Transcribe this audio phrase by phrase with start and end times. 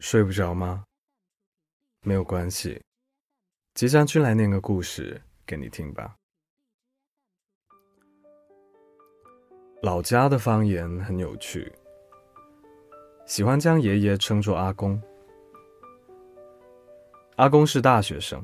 [0.00, 0.82] 睡不着吗？
[2.02, 2.80] 没有关系，
[3.74, 6.16] 即将君来念个故事给你听吧。
[9.82, 11.70] 老家的方言很有趣，
[13.26, 15.00] 喜欢将爷爷称作阿公。
[17.36, 18.42] 阿公是大学生，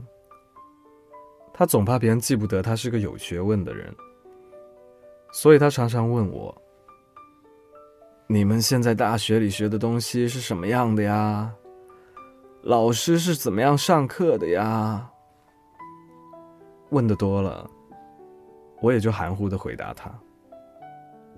[1.55, 3.97] 他总怕别人记不得他是个有学问的人，
[5.33, 6.55] 所以他常常问我。
[8.29, 11.55] 你们现在大学里学的东西是什么样的呀？
[12.63, 15.09] 老师是怎么样上课的呀？
[16.91, 17.71] 问的多了，
[18.83, 20.13] 我也就含糊的回答他。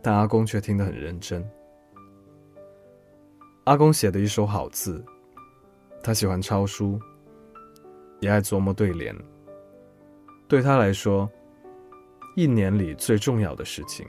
[0.01, 1.47] 但阿公却听得很认真。
[3.65, 5.05] 阿公写的一手好字，
[6.03, 6.98] 他喜欢抄书，
[8.20, 9.15] 也爱琢磨对联。
[10.47, 11.31] 对他来说，
[12.34, 14.09] 一年里最重要的事情，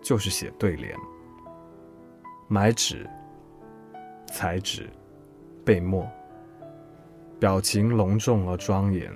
[0.00, 0.98] 就是写对联。
[2.46, 3.08] 买纸、
[4.26, 4.88] 裁纸、
[5.64, 6.06] 备墨，
[7.40, 9.10] 表情隆重而庄严。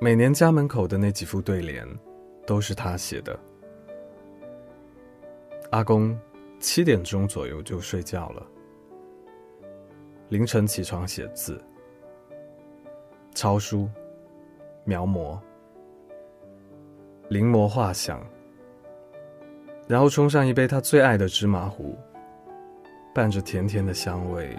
[0.00, 1.86] 每年家门口的那几副对联，
[2.44, 3.38] 都是他写的。
[5.70, 6.18] 阿公
[6.58, 8.46] 七点钟左右就睡觉了，
[10.28, 11.62] 凌晨起床写字、
[13.32, 13.88] 抄书、
[14.84, 15.38] 描摹、
[17.28, 18.20] 临摹画像。
[19.88, 21.98] 然后冲上一杯他最爱的芝麻糊，
[23.14, 24.58] 伴着甜甜的香味，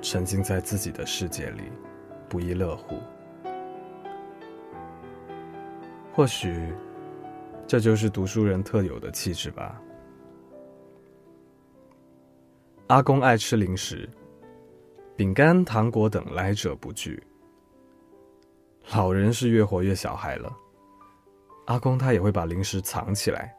[0.00, 1.62] 沉浸在自己的世界里，
[2.28, 2.96] 不亦乐乎。
[6.12, 6.72] 或许，
[7.66, 9.80] 这就是读书人特有的气质吧。
[12.88, 14.08] 阿公爱吃零食，
[15.16, 17.22] 饼干、糖果等来者不拒。
[18.92, 20.54] 老人是越活越小孩了，
[21.66, 23.54] 阿公他也会把零食藏起来。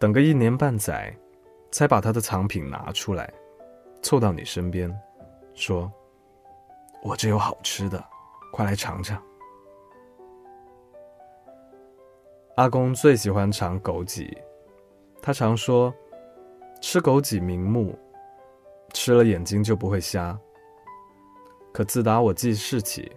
[0.00, 1.14] 等个一年半载，
[1.70, 3.30] 才把他的藏品拿出来，
[4.00, 4.90] 凑到你身边，
[5.52, 5.92] 说
[7.04, 8.02] ：“我这有好吃的，
[8.50, 9.22] 快来尝尝。”
[12.56, 14.34] 阿公最喜欢尝枸杞，
[15.20, 15.94] 他常说
[16.80, 17.94] ：“吃枸杞明目，
[18.94, 20.34] 吃了眼睛就不会瞎。”
[21.74, 23.12] 可自打我记事起，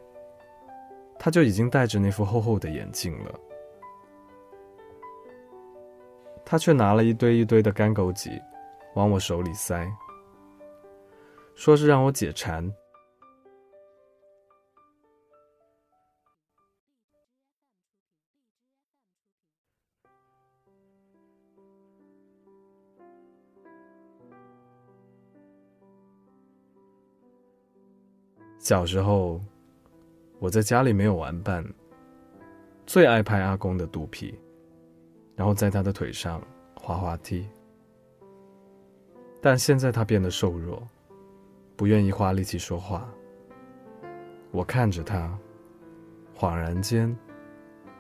[1.17, 3.39] 他就已经戴着那副厚厚的眼镜了。
[6.53, 8.39] 他却拿了一堆一堆的干枸杞，
[8.93, 9.91] 往我手里塞，
[11.55, 12.71] 说是让我解馋。
[28.59, 29.41] 小时候，
[30.37, 31.65] 我在家里没有玩伴，
[32.85, 34.37] 最爱拍阿公的肚皮。
[35.35, 36.41] 然后在他的腿上
[36.75, 37.47] 滑滑梯，
[39.41, 40.87] 但现在他变得瘦弱，
[41.75, 43.09] 不愿意花力气说话。
[44.51, 45.35] 我看着他，
[46.37, 47.15] 恍然间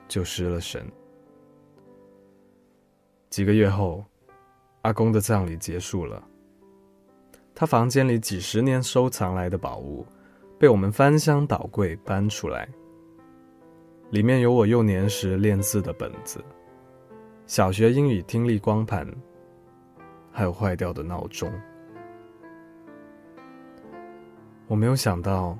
[0.07, 0.85] 就失了神。
[3.31, 4.05] 几个月后，
[4.83, 6.23] 阿公的葬礼结束了，
[7.55, 10.05] 他房间里几十年收藏来的宝物，
[10.59, 12.69] 被我们翻箱倒柜搬出来，
[14.11, 16.39] 里面有我幼年时练字的本子。
[17.45, 19.07] 小学英语听力光盘，
[20.31, 21.51] 还有坏掉的闹钟。
[24.67, 25.57] 我没有想到，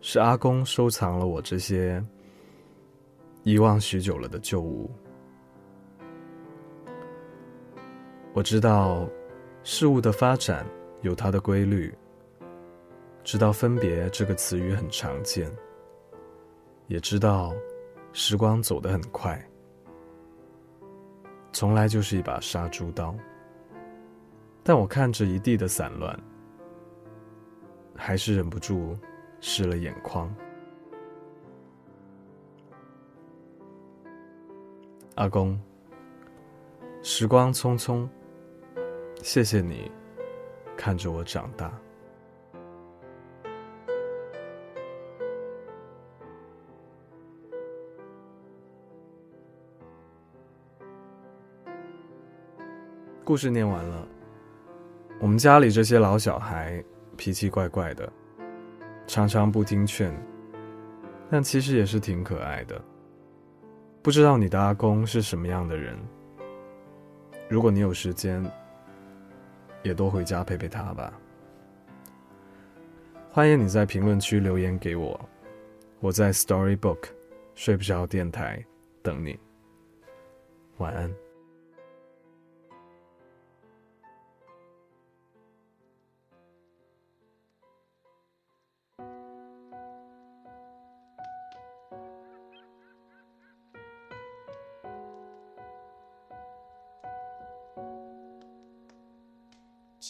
[0.00, 2.02] 是阿公收藏了我这些
[3.42, 4.88] 遗忘许久了的旧物。
[8.32, 9.06] 我知道，
[9.64, 10.64] 事物的发展
[11.02, 11.92] 有它的规律，
[13.24, 15.50] 知道“分别”这个词语很常见，
[16.86, 17.52] 也知道
[18.12, 19.44] 时光走得很快。
[21.54, 23.14] 从来就是一把杀猪刀，
[24.64, 26.18] 但我看着一地的散乱，
[27.94, 28.98] 还是忍不住
[29.40, 30.34] 湿了眼眶。
[35.14, 35.56] 阿公，
[37.04, 38.08] 时光匆匆，
[39.22, 39.88] 谢谢你
[40.76, 41.72] 看着我长大。
[53.24, 54.06] 故事念完了，
[55.18, 56.84] 我们家里这些老小孩
[57.16, 58.12] 脾气怪怪的，
[59.06, 60.14] 常常不听劝，
[61.30, 62.78] 但其实也是挺可爱的。
[64.02, 65.96] 不知道你的阿公是什么样的人？
[67.48, 68.44] 如果你有时间，
[69.82, 71.10] 也多回家陪陪他吧。
[73.32, 75.18] 欢迎你在评论区留言给我，
[76.00, 76.98] 我在 Storybook
[77.54, 78.62] 睡不着电台
[79.02, 79.38] 等你。
[80.76, 81.23] 晚安。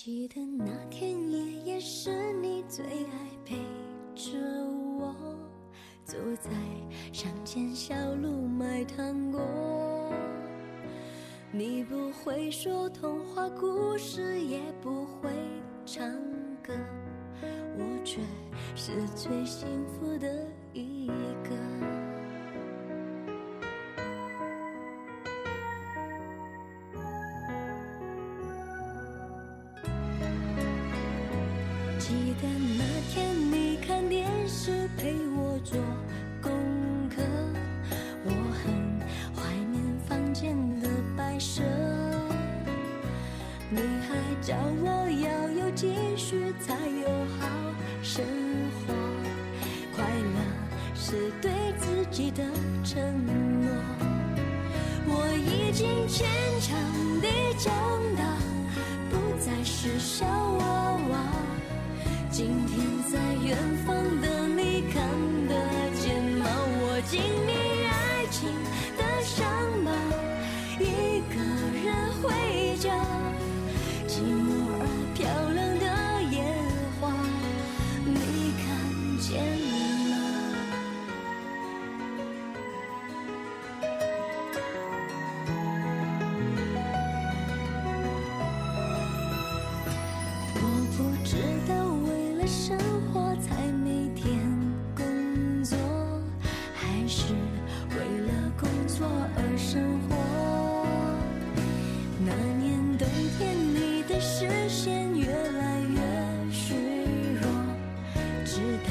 [0.04, 3.56] 记得那天夜也是你最爱陪
[4.14, 4.36] 着
[5.00, 5.14] 我，
[6.04, 6.50] 走在
[7.10, 9.40] 乡间小路买糖果。
[11.50, 15.30] 你不会说童话故事，也不会
[15.86, 16.06] 唱
[16.62, 16.74] 歌，
[17.78, 18.20] 我却
[18.76, 21.06] 是最幸福的一
[21.42, 21.73] 个。
[32.66, 32.82] 那
[33.12, 35.78] 天你看电视陪我做
[36.40, 36.50] 功
[37.14, 37.22] 课，
[38.24, 38.72] 我很
[39.36, 41.62] 怀念房间的摆设。
[43.68, 47.08] 你还教我要有积蓄才有
[47.38, 47.46] 好
[48.02, 48.24] 生
[48.86, 48.94] 活，
[49.94, 50.40] 快乐
[50.94, 52.42] 是对自己的
[52.82, 52.96] 承
[53.60, 53.68] 诺。
[55.06, 56.26] 我已经坚
[56.60, 56.78] 强
[57.20, 57.28] 地
[57.58, 57.74] 长
[58.16, 58.24] 大，
[59.10, 61.43] 不再是小娃娃。
[62.36, 63.16] 今天在
[63.46, 64.43] 远方的
[104.20, 105.98] 视线越来越
[106.50, 106.74] 虚
[107.40, 107.46] 弱，
[108.44, 108.90] 直到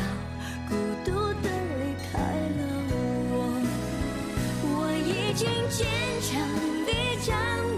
[0.70, 0.76] 孤
[1.06, 1.12] 独
[1.42, 1.50] 的
[1.80, 1.82] 离
[2.12, 2.20] 开
[2.58, 2.60] 了
[3.32, 3.34] 我，
[4.64, 4.68] 我
[5.06, 5.88] 已经坚
[6.22, 6.30] 强
[6.86, 6.92] 地
[7.26, 7.73] 将。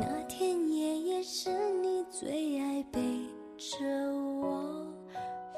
[0.00, 1.50] 那天夜也是
[1.82, 2.98] 你最爱背
[3.58, 3.84] 着
[4.40, 4.86] 我，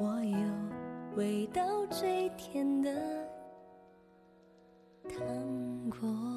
[0.01, 2.91] 我有味道最甜的
[5.09, 5.17] 糖
[5.89, 6.32] 果。